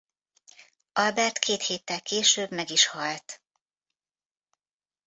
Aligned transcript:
Albert 0.93 1.37
két 1.39 1.61
héttel 1.63 2.01
később 2.01 2.51
meg 2.51 2.69
is 2.69 2.87
halt. 2.87 3.41